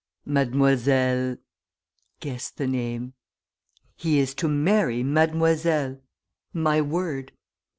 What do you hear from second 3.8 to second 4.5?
he is to